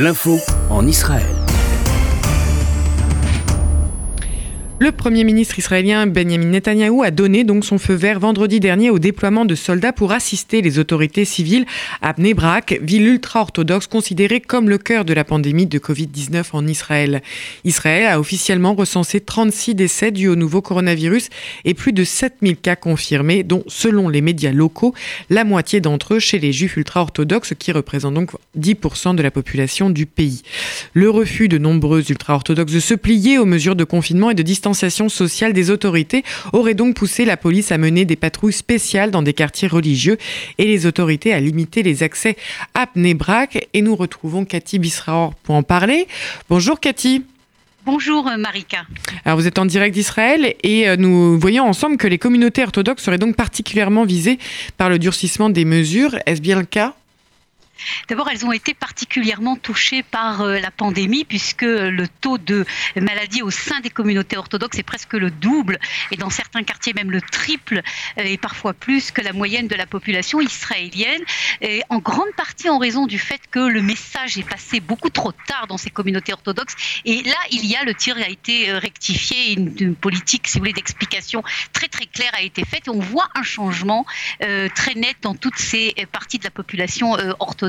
L'info 0.00 0.38
en 0.70 0.86
Israël. 0.86 1.37
Le 4.80 4.92
Premier 4.92 5.24
ministre 5.24 5.58
israélien 5.58 6.06
Benjamin 6.06 6.46
Netanyahou 6.46 7.02
a 7.02 7.10
donné 7.10 7.42
donc 7.42 7.64
son 7.64 7.78
feu 7.78 7.94
vert 7.94 8.20
vendredi 8.20 8.60
dernier 8.60 8.90
au 8.90 9.00
déploiement 9.00 9.44
de 9.44 9.56
soldats 9.56 9.92
pour 9.92 10.12
assister 10.12 10.62
les 10.62 10.78
autorités 10.78 11.24
civiles 11.24 11.66
à 12.00 12.12
Bnei 12.12 12.32
Brak, 12.32 12.78
ville 12.80 13.08
ultra-orthodoxe 13.08 13.88
considérée 13.88 14.40
comme 14.40 14.68
le 14.68 14.78
cœur 14.78 15.04
de 15.04 15.12
la 15.12 15.24
pandémie 15.24 15.66
de 15.66 15.80
Covid-19 15.80 16.44
en 16.52 16.64
Israël. 16.68 17.22
Israël 17.64 18.06
a 18.06 18.20
officiellement 18.20 18.74
recensé 18.74 19.18
36 19.18 19.74
décès 19.74 20.12
dus 20.12 20.28
au 20.28 20.36
nouveau 20.36 20.62
coronavirus 20.62 21.28
et 21.64 21.74
plus 21.74 21.92
de 21.92 22.04
7000 22.04 22.56
cas 22.56 22.76
confirmés, 22.76 23.42
dont, 23.42 23.64
selon 23.66 24.08
les 24.08 24.20
médias 24.20 24.52
locaux, 24.52 24.94
la 25.28 25.42
moitié 25.42 25.80
d'entre 25.80 26.14
eux 26.14 26.20
chez 26.20 26.38
les 26.38 26.52
juifs 26.52 26.76
ultra-orthodoxes, 26.76 27.54
qui 27.58 27.72
représentent 27.72 28.14
donc 28.14 28.30
10% 28.56 29.16
de 29.16 29.24
la 29.24 29.32
population 29.32 29.90
du 29.90 30.06
pays. 30.06 30.42
Le 30.92 31.10
refus 31.10 31.48
de 31.48 31.58
nombreux 31.58 32.08
ultra-orthodoxes 32.08 32.74
de 32.74 32.80
se 32.80 32.94
plier 32.94 33.38
aux 33.38 33.44
mesures 33.44 33.74
de 33.74 33.82
confinement 33.82 34.30
et 34.30 34.34
de 34.34 34.42
distanciation 34.44 34.67
sociale 35.08 35.52
des 35.52 35.70
autorités 35.70 36.24
aurait 36.52 36.74
donc 36.74 36.96
poussé 36.96 37.24
la 37.24 37.36
police 37.36 37.72
à 37.72 37.78
mener 37.78 38.04
des 38.04 38.16
patrouilles 38.16 38.52
spéciales 38.52 39.10
dans 39.10 39.22
des 39.22 39.32
quartiers 39.32 39.68
religieux 39.68 40.18
et 40.58 40.64
les 40.64 40.86
autorités 40.86 41.32
à 41.32 41.40
limiter 41.40 41.82
les 41.82 42.02
accès 42.02 42.36
à 42.74 42.86
Pnebrak. 42.86 43.68
Et 43.74 43.82
nous 43.82 43.96
retrouvons 43.96 44.44
Cathy 44.44 44.78
Bisraor 44.78 45.34
pour 45.42 45.54
en 45.54 45.62
parler. 45.62 46.06
Bonjour 46.48 46.80
Cathy. 46.80 47.24
Bonjour 47.86 48.28
euh, 48.28 48.36
Marika. 48.36 48.84
Alors 49.24 49.38
vous 49.38 49.46
êtes 49.46 49.58
en 49.58 49.64
direct 49.64 49.94
d'Israël 49.94 50.54
et 50.62 50.88
euh, 50.88 50.96
nous 50.96 51.38
voyons 51.38 51.64
ensemble 51.64 51.96
que 51.96 52.06
les 52.06 52.18
communautés 52.18 52.62
orthodoxes 52.62 53.02
seraient 53.02 53.16
donc 53.16 53.34
particulièrement 53.34 54.04
visées 54.04 54.38
par 54.76 54.90
le 54.90 54.98
durcissement 54.98 55.48
des 55.48 55.64
mesures. 55.64 56.18
Est-ce 56.26 56.42
bien 56.42 56.58
le 56.58 56.66
cas? 56.66 56.94
D'abord, 58.08 58.28
elles 58.30 58.44
ont 58.44 58.52
été 58.52 58.74
particulièrement 58.74 59.56
touchées 59.56 60.02
par 60.02 60.42
euh, 60.42 60.58
la 60.58 60.70
pandémie 60.70 61.24
puisque 61.24 61.62
le 61.62 62.06
taux 62.20 62.38
de 62.38 62.64
maladie 62.96 63.42
au 63.42 63.50
sein 63.50 63.80
des 63.80 63.90
communautés 63.90 64.36
orthodoxes 64.36 64.78
est 64.78 64.82
presque 64.82 65.14
le 65.14 65.30
double 65.30 65.78
et 66.10 66.16
dans 66.16 66.30
certains 66.30 66.62
quartiers 66.62 66.92
même 66.92 67.10
le 67.10 67.20
triple 67.20 67.82
euh, 68.18 68.22
et 68.22 68.36
parfois 68.36 68.72
plus 68.72 69.10
que 69.10 69.20
la 69.20 69.32
moyenne 69.32 69.68
de 69.68 69.74
la 69.74 69.86
population 69.86 70.40
israélienne. 70.40 71.22
Et 71.60 71.82
en 71.88 71.98
grande 71.98 72.32
partie 72.36 72.68
en 72.68 72.78
raison 72.78 73.06
du 73.06 73.18
fait 73.18 73.40
que 73.50 73.60
le 73.60 73.82
message 73.82 74.38
est 74.38 74.48
passé 74.48 74.80
beaucoup 74.80 75.10
trop 75.10 75.32
tard 75.32 75.66
dans 75.68 75.78
ces 75.78 75.90
communautés 75.90 76.32
orthodoxes. 76.32 76.74
Et 77.04 77.22
là, 77.22 77.38
il 77.50 77.64
y 77.66 77.76
a 77.76 77.84
le 77.84 77.94
tir 77.94 78.16
a 78.16 78.28
été 78.28 78.70
euh, 78.70 78.78
rectifié, 78.78 79.52
une, 79.52 79.74
une 79.78 79.94
politique, 79.94 80.48
si 80.48 80.58
vous 80.58 80.60
voulez, 80.60 80.72
d'explication 80.72 81.42
très 81.72 81.88
très 81.88 82.06
claire 82.06 82.32
a 82.34 82.42
été 82.42 82.64
faite. 82.64 82.88
Et 82.88 82.90
on 82.90 83.00
voit 83.00 83.28
un 83.34 83.42
changement 83.42 84.06
très 84.74 84.94
net 84.94 85.16
dans 85.22 85.34
toutes 85.34 85.58
ces 85.58 85.94
parties 86.12 86.38
de 86.38 86.44
la 86.44 86.50
population 86.50 87.16
orthodoxe 87.38 87.67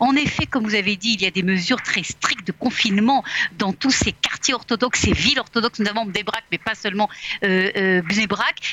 en 0.00 0.14
effet, 0.16 0.46
comme 0.46 0.64
vous 0.64 0.74
avez 0.74 0.96
dit, 0.96 1.14
il 1.14 1.22
y 1.22 1.26
a 1.26 1.30
des 1.30 1.42
mesures 1.42 1.82
très 1.82 2.02
strictes 2.02 2.46
de 2.46 2.52
confinement 2.52 3.24
dans 3.58 3.72
tous 3.72 3.90
ces 3.90 4.12
quartiers 4.12 4.54
orthodoxes, 4.54 5.00
ces 5.00 5.12
villes 5.12 5.38
orthodoxes, 5.38 5.78
notamment 5.78 6.04
Bnebrak, 6.06 6.44
mais 6.50 6.58
pas 6.58 6.74
seulement 6.74 7.08
euh, 7.44 7.70
euh 7.76 8.02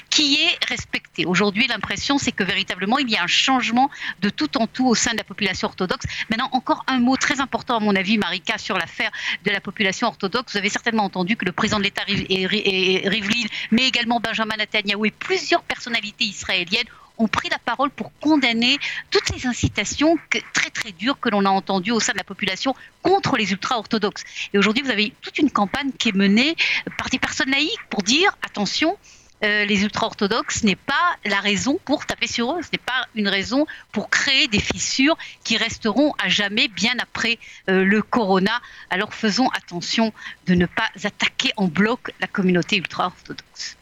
qui 0.09 0.35
est 0.35 0.65
respecté. 0.65 1.25
Aujourd'hui, 1.25 1.67
l'impression, 1.67 2.17
c'est 2.17 2.31
que 2.31 2.43
véritablement, 2.43 2.97
il 2.97 3.09
y 3.09 3.15
a 3.15 3.23
un 3.23 3.27
changement 3.27 3.89
de 4.21 4.29
tout 4.29 4.57
en 4.57 4.67
tout 4.67 4.87
au 4.87 4.95
sein 4.95 5.11
de 5.11 5.17
la 5.17 5.23
population 5.23 5.67
orthodoxe. 5.67 6.05
Maintenant, 6.29 6.49
encore 6.51 6.83
un 6.87 6.99
mot 6.99 7.17
très 7.17 7.39
important, 7.39 7.77
à 7.77 7.79
mon 7.79 7.95
avis, 7.95 8.17
Marika, 8.17 8.57
sur 8.57 8.77
l'affaire 8.77 9.11
de 9.43 9.51
la 9.51 9.61
population 9.61 10.07
orthodoxe. 10.07 10.53
Vous 10.53 10.57
avez 10.57 10.69
certainement 10.69 11.03
entendu 11.03 11.35
que 11.35 11.45
le 11.45 11.51
président 11.51 11.79
de 11.79 11.83
l'État, 11.83 12.03
Rivlin, 12.07 13.47
mais 13.71 13.87
également 13.87 14.19
Benjamin 14.19 14.57
Netanyahu 14.57 15.07
et 15.07 15.11
plusieurs 15.11 15.63
personnalités 15.63 16.25
israéliennes 16.25 16.87
ont 17.17 17.27
pris 17.27 17.49
la 17.49 17.59
parole 17.59 17.89
pour 17.89 18.11
condamner 18.19 18.77
toutes 19.11 19.29
les 19.29 19.45
incitations 19.47 20.17
très 20.53 20.69
très 20.69 20.91
dures 20.91 21.19
que 21.19 21.29
l'on 21.29 21.45
a 21.45 21.49
entendues 21.49 21.91
au 21.91 21.99
sein 21.99 22.13
de 22.13 22.17
la 22.17 22.23
population 22.23 22.75
contre 23.01 23.37
les 23.37 23.51
ultra-orthodoxes. 23.51 24.23
Et 24.53 24.57
aujourd'hui, 24.57 24.83
vous 24.83 24.91
avez 24.91 25.13
toute 25.21 25.37
une 25.37 25.51
campagne 25.51 25.91
qui 25.91 26.09
est 26.09 26.15
menée 26.15 26.55
par 26.97 27.09
des 27.09 27.19
personnes 27.19 27.49
laïques 27.49 27.79
pour 27.89 28.03
dire 28.03 28.37
attention, 28.43 28.97
euh, 29.43 29.65
les 29.65 29.83
ultra-orthodoxes 29.83 30.63
n'est 30.63 30.75
pas 30.75 31.15
la 31.23 31.39
raison 31.39 31.79
pour 31.85 32.05
taper 32.07 32.25
sur 32.25 32.53
eux, 32.53 32.61
ce 32.63 32.69
n'est 32.71 32.83
pas 32.83 33.07
une 33.13 33.27
raison 33.27 33.67
pour 33.91 34.09
créer 34.09 34.47
des 34.47 34.59
fissures 34.59 35.15
qui 35.43 35.57
resteront 35.57 36.13
à 36.17 36.27
jamais 36.27 36.67
bien 36.67 36.95
après 36.99 37.37
euh, 37.69 37.83
le 37.83 38.01
corona. 38.01 38.59
Alors 38.89 39.13
faisons 39.13 39.47
attention 39.49 40.11
de 40.47 40.55
ne 40.55 40.65
pas 40.65 40.89
attaquer 41.03 41.51
en 41.55 41.67
bloc 41.67 42.11
la 42.19 42.27
communauté 42.27 42.77
ultra-orthodoxe. 42.77 43.76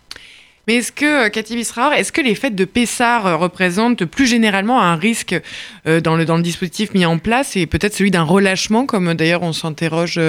Mais 0.68 0.76
est-ce 0.76 0.92
que, 0.92 1.26
euh, 1.26 1.30
Cathy 1.30 1.56
Bisrar, 1.56 1.94
est-ce 1.94 2.12
que 2.12 2.22
les 2.22 2.36
fêtes 2.36 2.56
de 2.56 2.66
Pessar 2.66 3.26
euh, 3.28 3.36
représentent 3.36 4.06
plus 4.06 4.26
généralement 4.26 4.82
un 4.82 4.96
risque 4.96 5.36
euh, 5.86 6.02
dans 6.02 6.16
le, 6.16 6.26
dans 6.26 6.38
le 6.38 6.44
dispositif 6.44 6.94
mis 6.94 7.06
en 7.06 7.20
place 7.20 7.56
et 7.56 7.68
peut-être 7.68 7.94
celui 7.94 8.12
d'un 8.12 8.24
relâchement, 8.24 8.86
comme 8.86 9.14
d'ailleurs 9.14 9.44
on 9.44 9.54
s'interroge 9.54 10.20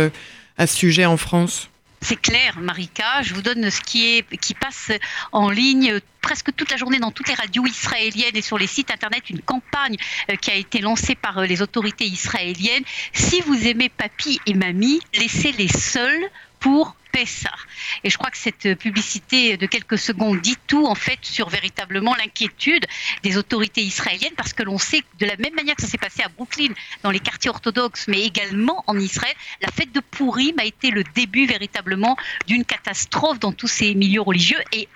à 0.58 0.66
ce 0.66 0.76
sujet 0.76 1.06
en 1.06 1.16
France? 1.16 1.70
C'est 2.02 2.20
clair, 2.20 2.58
Marika. 2.60 3.22
Je 3.22 3.32
vous 3.32 3.40
donne 3.40 3.70
ce 3.70 3.80
qui, 3.80 4.18
est, 4.18 4.36
qui 4.36 4.52
passe 4.52 4.92
en 5.32 5.48
ligne 5.48 5.98
presque 6.20 6.54
toute 6.54 6.70
la 6.70 6.76
journée 6.76 6.98
dans 6.98 7.10
toutes 7.10 7.28
les 7.28 7.34
radios 7.34 7.64
israéliennes 7.64 8.36
et 8.36 8.42
sur 8.42 8.58
les 8.58 8.66
sites 8.66 8.90
internet 8.90 9.30
une 9.30 9.40
campagne 9.40 9.96
qui 10.40 10.50
a 10.50 10.54
été 10.54 10.80
lancée 10.80 11.14
par 11.14 11.40
les 11.40 11.62
autorités 11.62 12.04
israéliennes. 12.04 12.84
Si 13.12 13.40
vous 13.40 13.66
aimez 13.66 13.88
papy 13.88 14.40
et 14.46 14.54
mamie, 14.54 15.00
laissez-les 15.14 15.68
seuls 15.68 16.28
pour 16.66 16.96
et 18.04 18.10
je 18.10 18.18
crois 18.18 18.30
que 18.30 18.36
cette 18.36 18.74
publicité 18.78 19.56
de 19.56 19.66
quelques 19.66 19.98
secondes 19.98 20.40
dit 20.40 20.56
tout 20.66 20.86
en 20.86 20.94
fait 20.94 21.18
sur 21.22 21.48
véritablement 21.48 22.14
l'inquiétude 22.14 22.84
des 23.22 23.38
autorités 23.38 23.82
israéliennes 23.82 24.34
parce 24.36 24.52
que 24.52 24.62
l'on 24.62 24.78
sait 24.78 25.02
de 25.18 25.26
la 25.26 25.36
même 25.36 25.54
manière 25.54 25.76
que 25.76 25.82
ça 25.82 25.88
s'est 25.88 25.98
passé 25.98 26.22
à 26.22 26.28
Brooklyn, 26.28 26.74
dans 27.02 27.10
les 27.10 27.20
quartiers 27.20 27.50
orthodoxes, 27.50 28.06
mais 28.08 28.22
également 28.22 28.84
en 28.86 28.98
Israël, 28.98 29.34
la 29.62 29.68
fête 29.68 29.92
de 29.92 30.00
Purim 30.00 30.58
a 30.58 30.64
été 30.64 30.90
le 30.90 31.04
début 31.14 31.46
véritablement 31.46 32.16
d'une 32.46 32.64
catastrophe 32.64 33.38
dans 33.38 33.52
tous 33.52 33.68
ces 33.68 33.94
milieux 33.94 34.20
religieux. 34.20 34.60
Et 34.72 34.88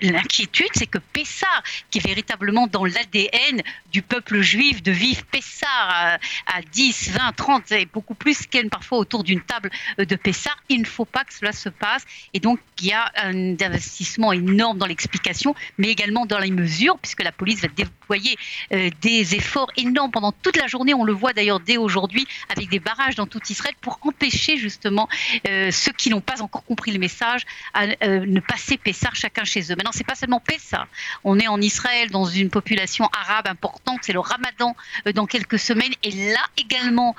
l'inquiétude, 0.00 0.70
c'est 0.74 0.86
que 0.86 0.98
Pessah, 0.98 1.46
qui 1.90 1.98
est 1.98 2.06
véritablement 2.06 2.66
dans 2.66 2.84
l'ADN 2.84 3.62
du 3.92 4.02
peuple 4.02 4.40
juif, 4.40 4.82
de 4.82 4.90
vivre 4.90 5.22
Pessah 5.30 5.66
à, 5.70 6.14
à 6.46 6.62
10, 6.72 7.10
20, 7.10 7.32
30 7.32 7.72
et 7.72 7.86
beaucoup 7.86 8.14
plus 8.14 8.46
qu'elle 8.46 8.68
parfois 8.68 8.98
autour 8.98 9.22
d'une 9.22 9.42
table 9.42 9.70
de 9.98 10.16
Pessah, 10.16 10.54
il 10.70 10.80
ne 10.80 10.86
faut 10.86 11.04
pas 11.04 11.24
que 11.24 11.34
cela 11.34 11.52
se 11.52 11.68
passe. 11.68 12.04
Et 12.32 12.40
donc, 12.40 12.60
il 12.80 12.86
y 12.86 12.92
a 12.92 13.10
un 13.16 13.56
investissement 13.60 14.32
énorme 14.32 14.78
dans 14.78 14.86
l'explication, 14.86 15.54
mais 15.76 15.88
également 15.88 16.26
dans 16.26 16.38
les 16.38 16.50
mesures, 16.50 16.96
puisque 16.98 17.22
la 17.22 17.32
police 17.32 17.60
va 17.60 17.68
déployer 17.68 18.38
euh, 18.72 18.88
des 19.02 19.34
efforts 19.34 19.70
énormes 19.76 20.12
pendant 20.12 20.32
toute 20.32 20.56
la 20.56 20.68
journée. 20.68 20.94
On 20.94 21.04
le 21.04 21.12
voit 21.12 21.32
d'ailleurs 21.32 21.60
dès 21.60 21.76
aujourd'hui 21.76 22.26
avec 22.48 22.70
des 22.70 22.78
barrages 22.78 23.16
dans 23.16 23.26
tout 23.26 23.40
Israël 23.50 23.74
pour 23.80 23.98
empêcher 24.02 24.56
justement 24.56 25.08
euh, 25.48 25.70
ceux 25.72 25.92
qui 25.92 26.08
n'ont 26.08 26.20
pas 26.20 26.40
encore 26.40 26.64
compris 26.64 26.92
le 26.92 26.98
message 26.98 27.42
à 27.74 27.84
euh, 28.04 28.24
ne 28.24 28.40
passer 28.40 28.78
Pessah 28.78 29.10
chacun 29.12 29.44
chez 29.44 29.60
eux. 29.72 29.76
Maintenant, 29.76 29.92
c'est 29.92 30.06
pas 30.06 30.14
seulement 30.14 30.40
Pessah. 30.40 30.86
On 31.24 31.38
est 31.38 31.48
en 31.48 31.60
Israël 31.60 32.10
dans 32.10 32.26
une 32.26 32.48
population 32.48 33.08
arabe 33.12 33.48
importante. 33.48 33.98
C'est 34.02 34.12
le 34.12 34.20
Ramadan 34.20 34.76
dans 35.14 35.26
quelques 35.26 35.58
semaines. 35.58 35.92
Et 36.04 36.32
là 36.32 36.44
également, 36.56 37.16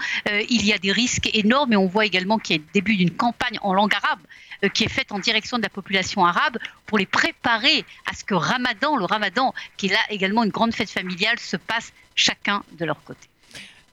il 0.50 0.66
y 0.66 0.74
a 0.74 0.78
des 0.78 0.92
risques 0.92 1.30
énormes. 1.34 1.74
Et 1.74 1.78
on 1.78 1.88
voit 1.88 2.06
également 2.06 2.40
qu'il 2.40 2.56
y 2.56 2.60
a 2.60 2.62
le 2.62 2.72
début 2.74 2.96
d'une 2.96 3.12
campagne 3.12 3.41
en 3.62 3.74
langue 3.74 3.94
arabe 3.94 4.20
euh, 4.64 4.70
qui 4.70 4.84
est 4.84 4.90
faite 4.90 5.12
en 5.12 5.20
direction 5.20 5.58
de 5.58 5.64
la 5.64 5.70
population 5.70 6.26
arabe 6.26 6.58
pour 6.86 6.98
les 6.98 7.06
préparer 7.06 7.86
à 8.10 8.14
ce 8.14 8.24
que 8.24 8.36
Ramadan, 8.36 8.98
le 8.98 9.06
Ramadan, 9.06 9.54
qui 9.78 9.88
est 9.88 9.92
là 9.92 10.00
également 10.10 10.44
une 10.44 10.52
grande 10.52 10.74
fête 10.74 10.90
familiale, 10.90 11.40
se 11.40 11.58
passe 11.58 11.94
chacun 12.16 12.64
de 12.78 12.86
leur 12.86 13.04
côté. 13.04 13.28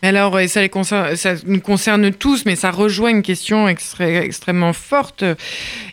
Alors, 0.00 0.38
ça, 0.46 1.34
nous 1.44 1.60
concerne 1.60 2.12
tous, 2.12 2.44
mais 2.44 2.54
ça 2.54 2.70
rejoint 2.70 3.10
une 3.10 3.22
question 3.22 3.66
extrêmement 3.66 4.72
forte 4.72 5.24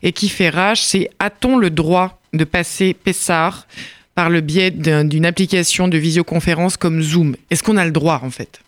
et 0.03 0.11
qui 0.11 0.29
fait 0.29 0.49
rage, 0.49 0.83
c'est 0.83 1.09
a-t-on 1.17 1.57
le 1.57 1.71
droit 1.71 2.19
de 2.33 2.43
passer 2.43 2.93
Pessar 2.93 3.65
par 4.13 4.29
le 4.29 4.41
biais 4.41 4.69
d'une 4.69 5.25
application 5.25 5.87
de 5.87 5.97
visioconférence 5.97 6.77
comme 6.77 7.01
Zoom? 7.01 7.35
Est-ce 7.49 7.63
qu'on 7.63 7.77
a 7.77 7.85
le 7.85 7.91
droit 7.91 8.21
en 8.23 8.29
fait? 8.29 8.61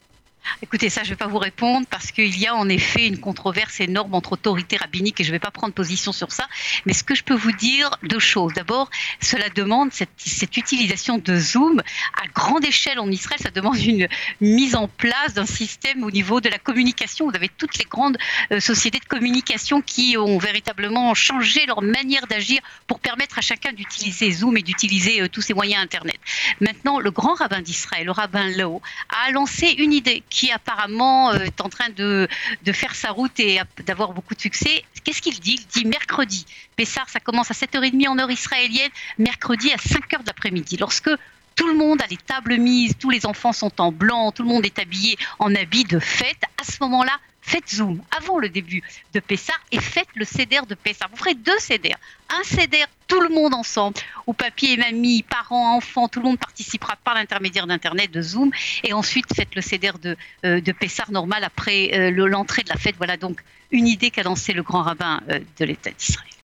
Écoutez, 0.62 0.90
ça, 0.90 1.04
je 1.04 1.10
ne 1.10 1.12
vais 1.12 1.18
pas 1.18 1.28
vous 1.28 1.38
répondre 1.38 1.86
parce 1.90 2.12
qu'il 2.12 2.38
y 2.38 2.48
a 2.48 2.56
en 2.56 2.70
effet 2.70 3.08
une 3.08 3.20
controverse 3.20 3.80
énorme 3.80 4.14
entre 4.14 4.34
autorités 4.34 4.78
rabbiniques 4.78 5.20
et 5.20 5.24
je 5.24 5.30
ne 5.30 5.34
vais 5.34 5.40
pas 5.40 5.52
prendre 5.52 5.74
position 5.74 6.12
sur 6.12 6.32
ça. 6.32 6.48
Mais 6.86 6.94
ce 6.94 7.04
que 7.04 7.16
je 7.16 7.24
peux 7.24 7.36
vous 7.36 7.52
dire, 7.52 7.90
deux 8.04 8.20
choses. 8.20 8.54
D'abord, 8.54 8.90
cela 9.22 9.50
demande 9.50 9.92
cette, 9.92 10.58
utilisation 10.58 11.18
de 11.18 11.38
Zoom 11.38 11.82
à 12.22 12.28
grande 12.34 12.66
échelle 12.66 13.00
en 13.00 13.10
Israël. 13.10 13.40
Ça 13.42 13.52
demande 13.52 13.78
une 13.78 14.08
mise 14.42 14.76
en 14.76 14.88
place 14.88 15.34
d'un 15.34 15.46
système 15.46 16.04
au 16.04 16.12
niveau 16.12 16.42
de 16.42 16.50
la 16.50 16.58
communication. 16.58 17.30
Vous 17.30 17.36
avez 17.36 17.50
toutes 17.50 17.78
les 17.78 17.86
grandes 17.86 18.18
euh, 18.52 18.60
sociétés 18.60 19.00
de 19.00 19.06
communication 19.06 19.82
qui 19.82 20.18
ont 20.18 20.38
véritablement 20.38 21.14
changé 21.14 21.66
leur 21.66 21.82
manière 21.82 22.28
d'agir 22.28 22.60
pour 22.88 23.00
permettre 23.00 23.38
à 23.38 23.42
chacun 23.42 23.72
d'utiliser 23.74 24.32
Zoom 24.32 24.58
et 24.58 24.62
d'utiliser 24.62 25.22
euh, 25.22 25.28
tous 25.28 25.42
ces 25.42 25.54
moyens 25.54 25.84
Internet. 25.84 26.20
Maintenant, 26.62 27.00
le 27.00 27.12
grand 27.12 27.34
rabbin 27.34 27.62
d'Israël, 27.62 28.06
le 28.06 28.12
rabbin 28.12 28.50
Lowe, 28.50 28.82
a 29.10 29.32
lancé 29.32 29.68
une 29.78 29.94
idée 29.94 30.24
qui 30.30 30.37
apparemment 30.54 31.32
euh, 31.32 31.40
est 31.40 31.62
en 31.62 31.70
train 31.70 31.90
de, 31.90 32.28
de 32.64 32.72
faire 32.72 32.96
sa 32.96 33.12
route 33.12 33.40
et 33.40 33.60
d'avoir 33.86 34.14
beaucoup 34.14 34.36
de 34.36 34.42
succès. 34.42 34.84
Qu'est-ce 35.04 35.22
qu'il 35.22 35.40
dit? 35.40 35.58
Il 35.60 35.68
dit 35.68 35.86
mercredi. 35.86 36.46
Pessar, 36.76 37.10
ça 37.10 37.20
commence 37.20 37.52
à 37.52 37.54
7h30 37.54 38.08
en 38.08 38.20
heure 38.20 38.32
israélienne, 38.32 38.92
mercredi 39.18 39.72
à 39.72 39.78
5h 39.78 40.22
de 40.22 40.28
l'après-midi. 40.28 40.78
Lorsque 40.78 41.10
tout 41.56 41.68
le 41.68 41.76
monde 41.76 42.02
a 42.02 42.08
les 42.08 42.18
tables 42.18 42.58
mises, 42.58 42.94
tous 43.00 43.10
les 43.10 43.26
enfants 43.26 43.54
sont 43.54 43.82
en 43.82 43.92
blanc, 43.92 44.32
tout 44.32 44.44
le 44.44 44.50
monde 44.50 44.66
est 44.66 44.80
habillé 44.80 45.18
en 45.40 45.54
habit 45.56 45.86
de 45.86 46.00
fête. 46.00 46.42
À 46.62 46.64
ce 46.64 46.78
moment-là, 46.82 47.14
faites 47.48 47.70
Zoom 47.74 48.02
avant 48.16 48.40
le 48.40 48.50
début 48.50 48.84
de 49.14 49.20
Pessah 49.22 49.54
et 49.72 49.80
faites 49.80 50.10
le 50.16 50.26
CEDER 50.26 50.62
de 50.68 50.76
Pessah. 50.76 51.08
Vous 51.10 51.18
ferez 51.18 51.34
deux 51.34 51.58
CEDER. 51.60 51.96
Un 52.30 52.44
CEDER, 52.44 52.86
tout 53.08 53.22
le 53.22 53.30
monde 53.30 53.54
ensemble, 53.54 53.98
où 54.28 54.34
papier 54.34 54.74
et 54.74 54.78
mamie, 54.78 55.24
parents, 55.24 55.78
enfants, 55.78 56.10
tout 56.10 56.20
le 56.20 56.26
monde 56.26 56.40
participera 56.40 56.98
par 56.98 57.16
l'intermédiaire 57.16 57.66
d'Internet, 57.66 58.12
de 58.12 58.22
Zoom. 58.22 58.52
Et 58.84 58.92
ensuite, 58.92 59.34
faites 59.34 59.56
le 59.56 59.62
CEDER 59.62 59.94
de, 60.02 60.18
euh, 60.44 60.60
de 60.60 60.72
Pessah 60.74 61.06
normal 61.10 61.46
après 61.46 61.92
euh, 61.94 62.12
l'entrée 62.12 62.64
de 62.64 62.70
la 62.70 62.76
fête. 62.76 62.96
Voilà 62.98 63.16
donc 63.16 63.40
une 63.72 63.88
idée 63.88 64.12
qu'a 64.12 64.24
lancée 64.24 64.52
le 64.52 64.64
grand 64.64 64.84
rabbin 64.84 65.22
euh, 65.30 65.40
de 65.58 65.66
l'État 65.66 65.92
d'Israël. 65.92 66.28